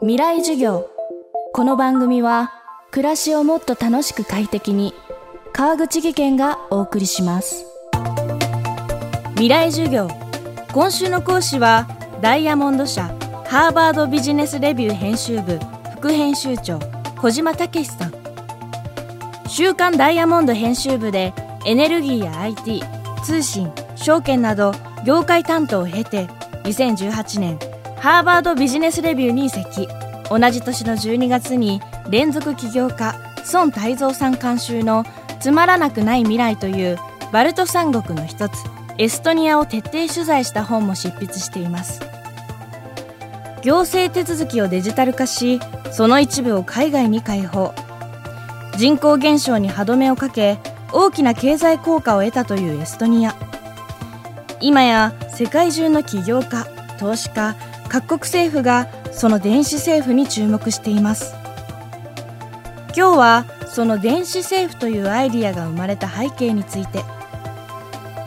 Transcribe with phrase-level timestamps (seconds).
[0.00, 0.90] 未来授業。
[1.52, 2.52] この番組は
[2.90, 4.92] 暮らしをもっと楽しく快適に
[5.52, 7.64] 川口義賢がお送りします。
[9.34, 10.08] 未来授業。
[10.72, 11.86] 今週の講師は
[12.20, 13.04] ダイヤモンド社
[13.46, 15.60] ハーバードビジネスレビュー編集部
[15.96, 16.80] 副編集長
[17.16, 18.12] 小島武さん。
[19.48, 21.32] 週刊ダイヤモンド編集部で
[21.64, 22.82] エネルギーや IT
[23.22, 24.72] 通信証券など
[25.06, 26.26] 業界担当を経て
[26.64, 27.73] 2018年
[28.04, 29.88] ハーバードビジネスレビューに移籍。
[30.28, 33.14] 同じ年の12月に連続起業家
[33.54, 35.06] 孫泰造さん監修の
[35.40, 36.98] 「つまらなくない未来」という
[37.32, 38.62] バルト三国の一つ
[38.98, 42.02] エストニアを徹底取材した本も執筆しています。
[43.62, 45.58] 行政手続きをデジタル化し
[45.90, 47.72] その一部を海外に開放。
[48.76, 50.58] 人口減少に歯止めをかけ
[50.92, 53.34] 大きな経済効果を得たというエストニア。
[54.60, 56.66] 今や世界中の起業家
[56.98, 57.56] 投資家
[57.94, 61.32] 各国政府がその電子政府に注目しています。
[62.88, 67.04] 今日はその電子政府というアイディアが生まれた背景について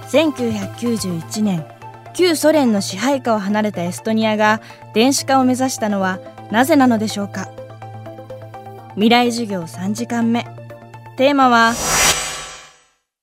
[0.09, 1.65] 1991年
[2.13, 4.61] 旧ソ連の支配下を離れたエストニアが
[4.93, 6.19] 電子化を目指したのは
[6.49, 7.49] なぜなのでしょうか。
[8.93, 10.45] 未来授業3時間目。
[11.17, 11.73] テーマは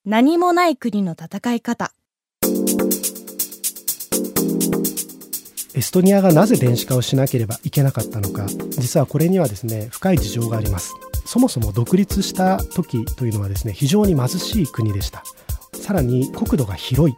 [0.04, 1.94] 何もない国の戦い方。
[5.74, 8.46] エストニアがなぜ電子化をしなければいけなかったのか
[8.78, 10.94] 実はこれにはですね深い事情があります。
[11.26, 15.24] そもそも独立した時というのはですね非常に貧しい国でした。
[15.72, 17.16] さらに国土が広い。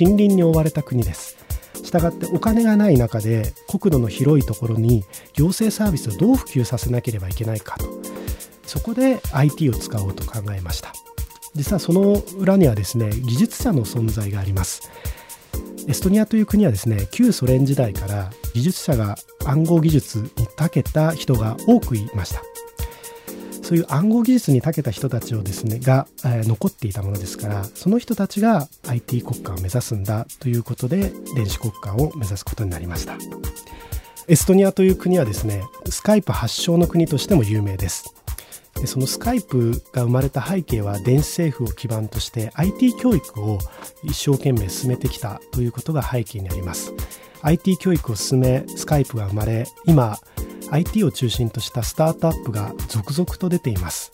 [0.00, 1.38] 森林に覆われた国です。
[1.82, 7.86] したがってお金がない中で国土の広いところに行政サービスをどう普及させなければいけないかと。
[8.66, 10.92] そこで IT を使おうと考えました。
[11.54, 14.90] 実はその裏にはですね技術者の存在があります。
[15.88, 22.42] エストニアという国はですね旧ソ連時代から技術者が暗号技術に長けた人が多くいました。
[23.62, 33.16] そういう暗号技術に長けた人たちをですねが、えー、残っていたものですからその人たちが IT 国家を目指すんだということで電子国家を目指すことになりました。
[34.26, 38.14] エストニアという国はですねスカイプ発祥の国としても有名です。
[38.80, 43.58] でそのスカイプが生まれた背景は電子政府を基盤として IT 教育を
[44.04, 46.92] 一生懸命進めてきたということが背景にあります。
[47.42, 50.18] IT 教育を進めスカイプが生まれ今
[50.70, 54.12] IT を中心としたスタートアップが続々と出ています。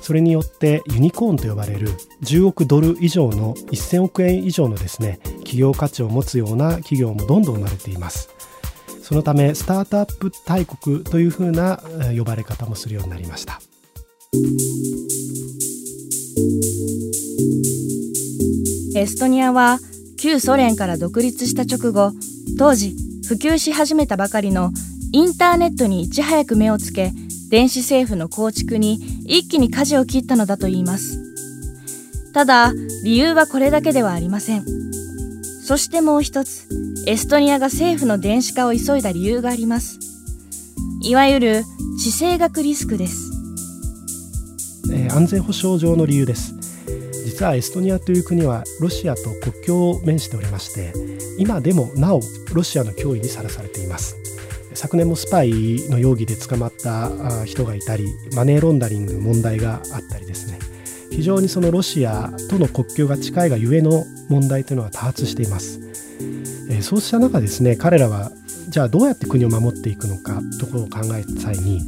[0.00, 1.88] それによってユニコーンと呼ばれる
[2.22, 8.30] 10億ドル以上の1000億円以上のですね企業価値を持つような企業もどんどん生まれています。
[9.02, 11.80] そのためスタートアップ大国というふうな
[12.16, 13.60] 呼ばれ方もするようになりました。
[18.94, 19.78] エストニアは
[20.20, 22.12] 旧ソ連から独立した直後
[22.58, 22.94] 当時
[23.26, 24.70] 普及し始めたばかりの
[25.12, 27.12] インターネットにいち早く目をつけ
[27.48, 31.22] 電子政府の構築に一気に舵を切ったのだといいます。
[32.34, 32.74] ただ
[33.04, 34.64] 理由はこれだけではありません。
[35.62, 36.68] そしてもう一つ
[37.06, 39.98] エストニアが政府の電子化を急いだ理由があります。
[41.00, 41.64] いわゆる
[41.98, 43.27] 地政学リスクです。
[44.92, 46.54] えー、安全保障上の理由です。
[47.24, 50.92] 実はエストニアという国はロシアと国境を面しておりまして
[51.38, 52.20] 今でもなお
[52.52, 54.16] ロシアの脅威にさらされています。
[54.74, 57.10] 昨年もスパイの容疑で捕まった
[57.44, 60.58] 人がいたりマネーロンダリングの問題があったりですね。
[61.10, 65.80] 非常にそのロシアとの国境が近いがゆえの問題というのは多発しています、
[66.70, 68.30] えー、そうした中ですね彼らは
[68.68, 71.80] じゃあどうやって国を守っていくのかところを考えた際に、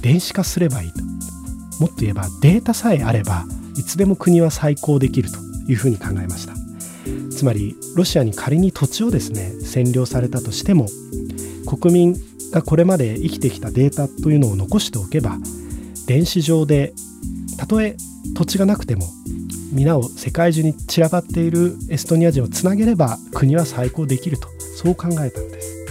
[0.00, 1.02] 電子化すればいいと。
[1.82, 3.44] もっと言えばデータさえあれば
[3.76, 5.38] いつでも国は再興できると
[5.68, 6.54] いうふうに考えました。
[7.32, 10.86] つまりロシアに仮に土地をですね占領されたとしても
[11.66, 12.16] 国民
[12.52, 15.38] がこれまで生きてきたデータというのを残しておけば
[16.06, 16.94] 電子上で
[17.58, 17.96] たとえ
[18.36, 19.08] 土地がなくても
[19.72, 25.84] 皆を世界中に散らばっているエストニア人をつなげれば国は再興できるとそう考えたんです。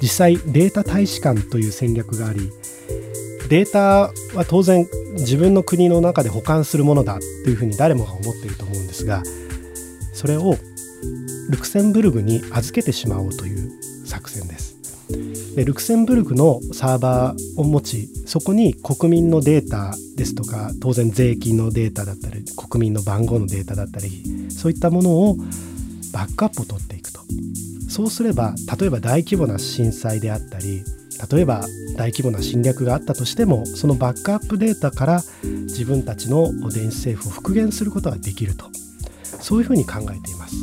[0.00, 2.50] 実際データ大使館という戦略があり
[3.50, 4.86] データは当然
[5.18, 9.22] 自分の国の中で保管するものだというふうに誰もが思っていると思うんですが
[10.12, 10.56] それを
[11.50, 13.70] ルクセンブルグに預けてしまおうという
[14.04, 14.76] 作戦です。
[15.54, 25.36] でルクセンブルクのサーバーを持ちそこに国民のデータですとか当然税金のデータだったり国民の番号のデータだったりそういったものを
[26.12, 27.20] バックアップを取っていくと。
[27.88, 30.84] そうすれば例えば大規模な震災であったり
[31.30, 31.66] 例えば
[31.96, 38.66] 大規模な侵略があったとしてもそのバックアップデータから自分たちの電子政府を復元することができると。
[39.40, 40.56] そういうふうに考えています。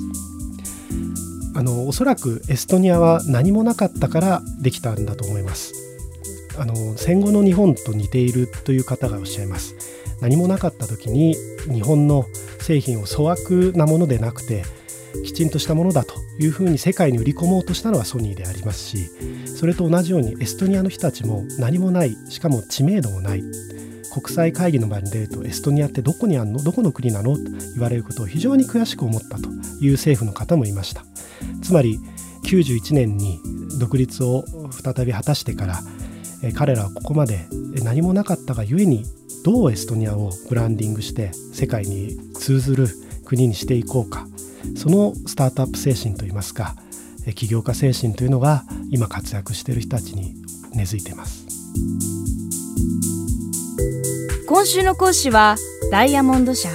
[1.55, 5.73] あのおそらくエストニアは何もなかったからできたんだと思います。
[6.57, 9.75] あの戦後の日本と似ているという方がおっしゃいます。
[10.21, 11.35] 何もなかった時に
[11.71, 12.25] 日本の
[12.59, 14.63] 製品を粗悪なものでなくて
[15.23, 19.09] きちんとしたものだというふうに世界に売り込もうとしたのはソニーでありますし
[19.47, 23.43] それと同じようにエストニアの人たちも何もないしかも知名度もない
[24.13, 26.63] 国際会議の場に出るとエストニアってどこにあるの？
[26.63, 27.35] どこの国なの？
[27.35, 29.49] と言われることを非常に悔しく思ったと
[29.81, 31.03] いう政府の方もいました。
[31.61, 31.99] つまり
[32.45, 33.41] 91年に
[33.77, 35.81] 独立を再び果たしてから
[36.53, 37.45] 彼らはここまで
[37.83, 39.03] 何もなかったがゆえに
[39.43, 42.87] どうエストニアをブランディングして世界に通ずる
[43.25, 44.27] 国にしていこうか。
[44.75, 46.75] そのスタートアップ精神といいますか
[47.35, 50.35] 起業家精神というのが今活躍している人たちに
[50.73, 51.45] 根付いています。
[54.47, 55.55] 今週の講師は
[55.91, 56.69] ダイヤモンド社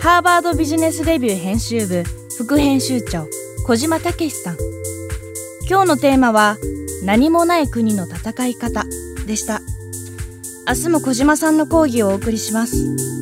[0.00, 2.04] ハーバードビジネスレビュー編集部
[2.38, 3.28] 副編集長
[3.66, 4.56] 小島武さん。
[5.68, 6.56] 今日のテーマは
[7.04, 8.84] 何もない国の戦い方
[9.26, 9.60] でした。
[10.66, 13.21] 明日も小島さんの講義をお送りします。